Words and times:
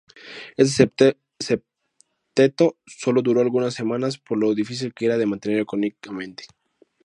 Este 0.57 1.15
septeto 1.37 2.79
solo 2.87 3.21
duró 3.21 3.41
algunas 3.41 3.75
semanas 3.75 4.17
por 4.17 4.39
lo 4.39 4.55
difícil 4.55 4.95
que 4.95 5.05
era 5.05 5.19
de 5.19 5.27
mantener 5.27 5.59
económicamente. 5.59 6.45